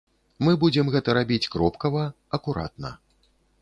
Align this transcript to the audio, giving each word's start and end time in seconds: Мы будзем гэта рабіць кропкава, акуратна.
Мы 0.47 0.55
будзем 0.63 0.89
гэта 0.95 1.17
рабіць 1.19 1.49
кропкава, 1.53 2.09
акуратна. 2.39 2.97